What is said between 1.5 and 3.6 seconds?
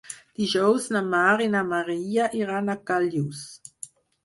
na Maria iran a Callús.